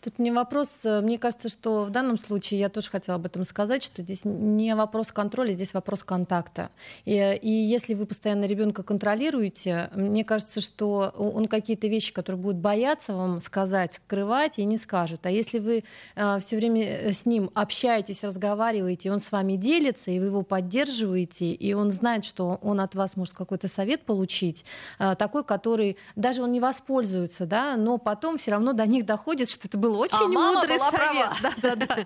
[0.02, 3.44] Тут не вопрос, э, мне кажется, что в данном случае я тоже хотела об этом
[3.44, 6.70] сказать, что здесь не вопрос контроля, здесь вопрос контакта.
[7.06, 12.58] И, и если вы постоянно ребенка контролируете, мне кажется, что он какие-то вещи, которые будет
[12.58, 15.26] бояться вам сказать, скрывать и не скажет.
[15.26, 15.84] А если вы
[16.16, 20.44] все время э, с ним общаетесь, разговариваете, и он с вами делится, и вы его
[20.44, 24.66] поддерживаете, и он знает, что он от вас может какой-то совет получить,
[25.00, 29.49] э, такой, который даже он не воспользуется, да, но потом все равно до них доходит,
[29.50, 30.92] что это был очень А мудрый совет.
[30.94, 31.38] права.
[31.42, 31.98] Да, да, да.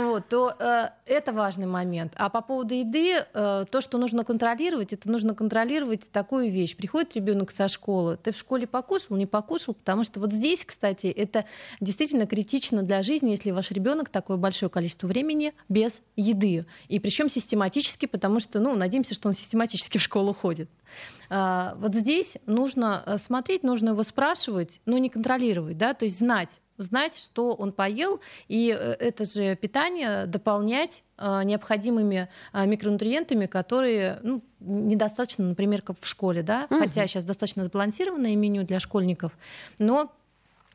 [0.00, 2.12] Вот, то э, это важный момент.
[2.16, 6.76] А по поводу еды, э, то, что нужно контролировать, это нужно контролировать такую вещь.
[6.76, 11.06] Приходит ребенок со школы, ты в школе покушал, не покушал, потому что вот здесь, кстати,
[11.06, 11.44] это
[11.80, 16.66] действительно критично для жизни, если ваш ребенок такое большое количество времени без еды.
[16.88, 20.70] И причем систематически, потому что, ну, надеемся, что он систематически в школу ходит.
[21.30, 26.18] А, Вот здесь нужно э, смотреть, нужно его спрашивать, но не контролировать, да, то есть
[26.18, 33.46] знать, знать, что он поел, и э, это же питание дополнять э, необходимыми э, микронутриентами,
[33.46, 36.80] которые ну, недостаточно, например, как в школе, да, Мгм.
[36.80, 39.32] хотя сейчас достаточно сбалансированное меню для школьников,
[39.78, 40.12] но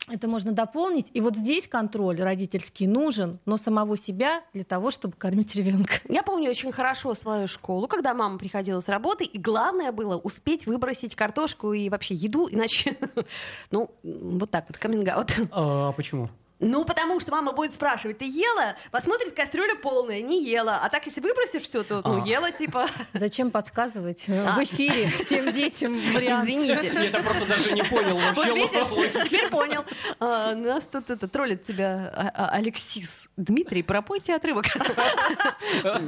[0.09, 1.09] это можно дополнить.
[1.13, 5.95] И вот здесь контроль родительский нужен, но самого себя для того, чтобы кормить ребенка.
[6.09, 10.65] Я помню очень хорошо свою школу, когда мама приходила с работы, и главное было успеть
[10.65, 12.97] выбросить картошку и вообще еду, иначе,
[13.71, 15.07] ну, вот так вот, каминг
[15.51, 16.29] А почему?
[16.59, 18.75] Ну, потому что мама будет спрашивать, ты ела?
[18.89, 20.79] Посмотрит, кастрюля полная, не ела.
[20.81, 22.25] А так, если выбросишь все, то, ну, а.
[22.25, 22.87] ела, типа...
[23.13, 24.55] Зачем подсказывать а.
[24.57, 26.43] в эфире всем детям вариант?
[26.43, 26.91] Извините.
[27.13, 28.51] Я просто даже не понял вообще.
[28.51, 29.85] Вот видишь, теперь понял.
[30.19, 33.27] А, нас тут это троллит тебя а, а, Алексис.
[33.37, 34.65] Дмитрий, пропойте отрывок.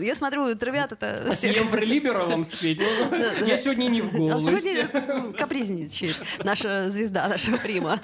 [0.02, 1.32] Я смотрю, травят это...
[1.36, 2.82] Съем Либера вам спеть?
[3.46, 4.60] Я сегодня не в голосе.
[4.60, 8.02] Сегодня капризничает наша звезда, наша прима.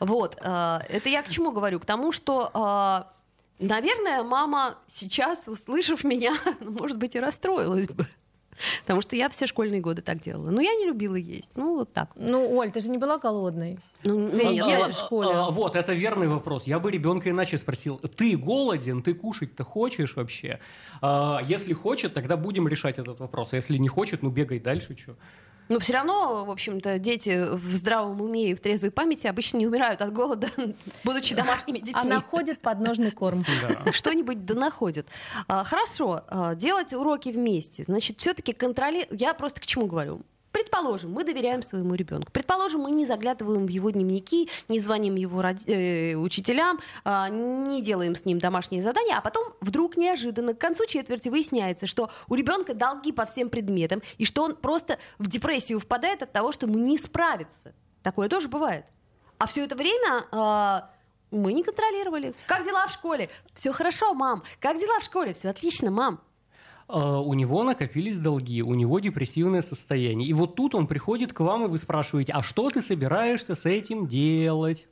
[0.00, 0.36] Вот.
[0.36, 1.80] Это я к чему говорю?
[1.86, 2.50] Тому, что,
[3.60, 8.06] э, наверное, мама сейчас, услышав меня, ну, может быть, и расстроилась бы.
[8.82, 10.50] Потому что я все школьные годы так делала.
[10.50, 11.50] Но я не любила есть.
[11.56, 12.10] Ну, вот так.
[12.16, 13.78] Ну, Оль, ты же не была голодной.
[14.04, 15.30] Ну, ты нет, ела в школе.
[15.30, 16.66] А, а, вот, это верный вопрос.
[16.66, 17.98] Я бы ребенка иначе спросил.
[17.98, 19.02] Ты голоден?
[19.02, 20.58] Ты кушать-то хочешь вообще?
[21.02, 23.52] А, если хочет, тогда будем решать этот вопрос.
[23.52, 25.16] А если не хочет, ну бегай дальше, что.
[25.68, 29.66] Но все равно, в общем-то, дети в здравом уме и в трезвой памяти обычно не
[29.66, 30.48] умирают от голода,
[31.04, 31.94] будучи домашними детьми.
[31.94, 33.44] А находят подножный корм.
[33.92, 35.08] Что-нибудь да находят.
[35.48, 37.84] А, хорошо, а, делать уроки вместе.
[37.84, 39.20] Значит, все-таки контролировать...
[39.20, 40.22] Я просто к чему говорю?
[40.56, 42.32] Предположим, мы доверяем своему ребенку.
[42.32, 47.82] Предположим, мы не заглядываем в его дневники, не звоним его роди- э, учителям, э, не
[47.82, 52.34] делаем с ним домашние задания, а потом вдруг неожиданно к концу четверти выясняется, что у
[52.34, 56.64] ребенка долги по всем предметам, и что он просто в депрессию впадает от того, что
[56.66, 57.74] ему не справится.
[58.02, 58.86] Такое тоже бывает.
[59.36, 62.32] А все это время э, мы не контролировали.
[62.46, 63.28] Как дела в школе?
[63.52, 64.42] Все хорошо, мам.
[64.58, 65.34] Как дела в школе?
[65.34, 66.22] Все отлично, мам.
[66.88, 70.28] А, у него накопились долги, у него депрессивное состояние.
[70.28, 73.66] И вот тут он приходит к вам, и вы спрашиваете, а что ты собираешься с
[73.66, 74.86] этим делать?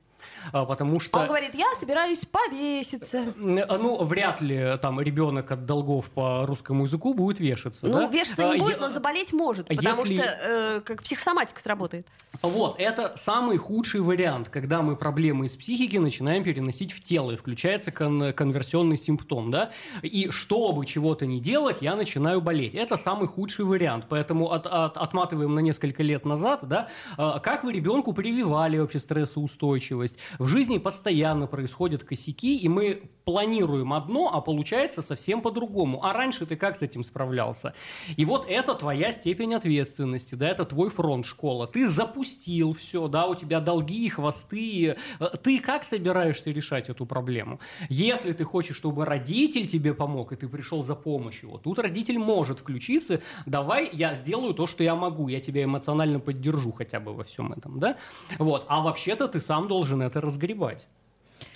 [0.52, 1.18] А, потому что...
[1.18, 3.32] Он говорит, я собираюсь повеситься.
[3.68, 7.86] А, ну, вряд ли там ребенок от долгов по русскому языку будет вешаться.
[7.86, 8.06] Ну, да?
[8.08, 8.80] вешаться не а, будет, я...
[8.80, 10.16] но заболеть может, потому Если...
[10.16, 12.06] что э, как психосоматика сработает.
[12.42, 17.36] Вот, это самый худший вариант, когда мы проблемы из психики начинаем переносить в тело, и
[17.36, 19.70] включается кон конверсионный симптом, да,
[20.02, 22.74] и чтобы чего-то не делать, я начинаю болеть.
[22.74, 27.72] Это самый худший вариант, поэтому от, от, отматываем на несколько лет назад, да, как вы
[27.72, 35.02] ребенку прививали вообще стрессоустойчивость, в жизни постоянно происходят косяки, и мы планируем одно, а получается
[35.02, 36.04] совсем по-другому.
[36.04, 37.74] А раньше ты как с этим справлялся?
[38.16, 41.66] И вот это твоя степень ответственности, да, это твой фронт школа.
[41.66, 44.96] Ты запустил все, да, у тебя долги, хвосты.
[45.42, 47.60] Ты как собираешься решать эту проблему?
[47.88, 52.18] Если ты хочешь, чтобы родитель тебе помог, и ты пришел за помощью, вот тут родитель
[52.18, 57.14] может включиться, давай я сделаю то, что я могу, я тебя эмоционально поддержу хотя бы
[57.14, 57.96] во всем этом, да?
[58.38, 60.86] Вот, а вообще-то ты сам должен это разгребать.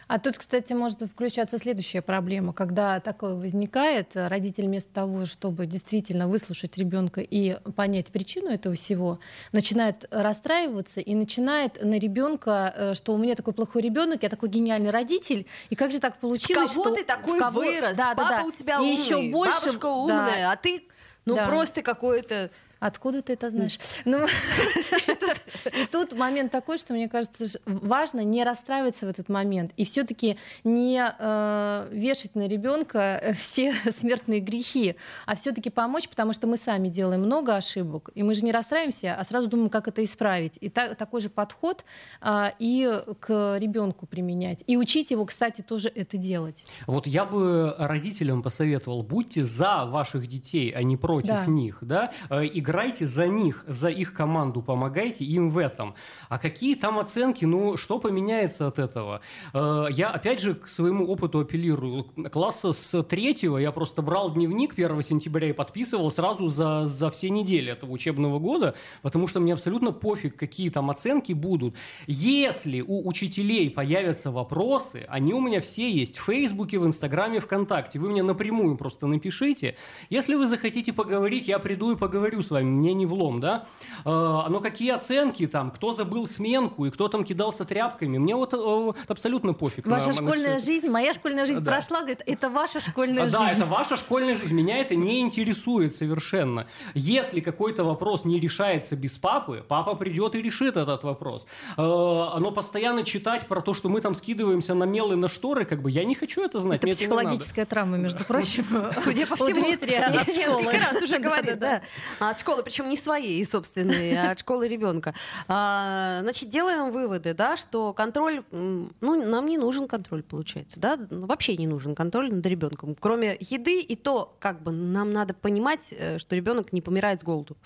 [0.08, 2.54] А тут, кстати, может включаться следующая проблема.
[2.54, 9.18] Когда такое возникает, родитель вместо того, чтобы действительно выслушать ребенка и понять причину этого всего,
[9.52, 14.48] начинает расстраиваться и начинает на ребенка, э, что у меня такой плохой ребенок, я такой
[14.48, 17.61] гениальный родитель, и как же так получилось, в кого что ты такой кого...
[17.61, 17.96] вырос?
[17.96, 18.44] Да, Папа да, да.
[18.44, 20.52] у тебя и умный, еще больше, бабушка умная, да.
[20.52, 20.84] а ты
[21.26, 21.44] ну да.
[21.44, 22.50] просто какой-то
[22.81, 23.79] Откуда ты это знаешь?
[24.05, 29.85] Ну, и тут момент такой, что мне кажется, важно не расстраиваться в этот момент и
[29.85, 36.47] все-таки не э, вешать на ребенка э, все смертные грехи, а все-таки помочь, потому что
[36.47, 40.05] мы сами делаем много ошибок, и мы же не расстраиваемся, а сразу думаем, как это
[40.05, 40.59] исправить.
[40.61, 41.85] И такой же подход
[42.21, 44.62] а, и к ребенку применять.
[44.67, 46.64] И учить его, кстати, тоже это делать.
[46.87, 52.45] Вот я бы родителям посоветовал, будьте за ваших детей, а не против них, да, э,
[52.47, 55.94] и играйте за них, за их команду, помогайте им в этом.
[56.28, 59.22] А какие там оценки, ну, что поменяется от этого?
[59.54, 62.04] Э, я, опять же, к своему опыту апеллирую.
[62.31, 67.31] Класса с третьего я просто брал дневник 1 сентября и подписывал сразу за, за все
[67.31, 71.74] недели этого учебного года, потому что мне абсолютно пофиг, какие там оценки будут.
[72.07, 77.98] Если у учителей появятся вопросы, они у меня все есть в Фейсбуке, в Инстаграме, ВКонтакте.
[77.98, 79.76] Вы мне напрямую просто напишите.
[80.11, 83.66] Если вы захотите поговорить, я приду и поговорю с вами вами, мне не влом, да?
[84.05, 88.55] Э, но какие оценки там, кто забыл сменку и кто там кидался тряпками, мне вот
[88.55, 89.87] э, абсолютно пофиг.
[89.87, 91.73] Ваша на, школьная на жизнь, моя школьная жизнь да.
[91.73, 93.38] прошла, говорит, это ваша школьная да, жизнь.
[93.38, 96.66] Да, это ваша школьная жизнь, меня это не интересует совершенно.
[96.94, 101.47] Если какой-то вопрос не решается без папы, папа придет и решит этот вопрос.
[101.77, 105.83] Э, но постоянно читать про то, что мы там скидываемся на мелы, на шторы, как
[105.83, 106.85] бы я не хочу это знать.
[106.85, 108.66] Это психологическая это травма, между прочим.
[108.99, 109.64] Судя по всему.
[109.64, 110.73] Дмитрия от школы.
[110.73, 111.83] раз уже говорит, да.
[112.18, 115.14] От школы, причем не своей собственной, а от школы ребенка.
[115.48, 121.26] А, значит, делаем выводы, да, что контроль, ну, нам не нужен контроль, получается, да, ну,
[121.26, 125.88] вообще не нужен контроль над ребенком, кроме еды и то, как бы нам надо понимать,
[125.90, 127.56] э, что ребенок не помирает с голоду.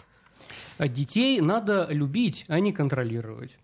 [0.78, 3.56] Детей надо любить, а не контролировать.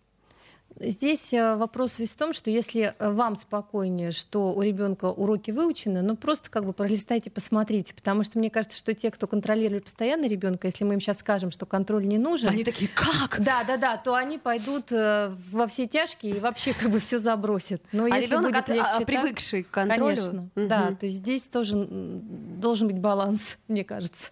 [0.80, 5.50] Здесь э, вопрос весь в том, что если э, вам спокойнее, что у ребенка уроки
[5.50, 9.84] выучены, ну просто как бы пролистайте, посмотрите, потому что мне кажется, что те, кто контролирует
[9.84, 13.40] постоянно ребенка, если мы им сейчас скажем, что контроль не нужен, они такие как?
[13.40, 17.18] Да, да, да, то они пойдут э, во все тяжкие и вообще как бы все
[17.18, 17.82] забросят.
[17.92, 20.66] Но а если ребенок будет легче, привыкший к контролю, конечно, угу.
[20.68, 24.30] да, то есть здесь тоже должен быть баланс, мне кажется.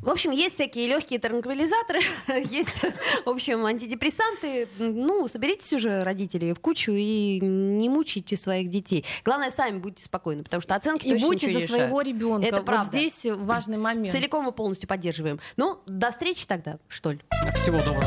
[0.00, 2.00] В общем, есть всякие легкие транквилизаторы,
[2.50, 2.82] есть,
[3.24, 4.68] в общем, антидепрессанты.
[4.78, 9.04] Ну, соберитесь уже, родители, в кучу и не мучайте своих детей.
[9.24, 12.46] Главное, сами будьте спокойны, потому что оценки И будьте за своего ребенка.
[12.46, 12.98] Это вот правда.
[12.98, 14.10] здесь важный момент.
[14.10, 15.38] Целиком и полностью поддерживаем.
[15.56, 17.20] Ну, до встречи тогда, что ли.
[17.54, 18.04] Всего доброго.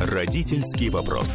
[0.00, 1.28] Родительский вопрос.